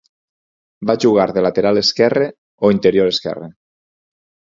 Va 0.91 0.95
jugar 1.05 1.27
de 1.35 1.45
lateral 1.47 1.81
esquerre 1.83 2.33
o 2.67 2.75
interior 2.79 3.15
esquerre. 3.15 3.55